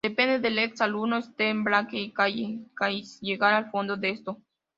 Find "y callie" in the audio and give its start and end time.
1.99-2.65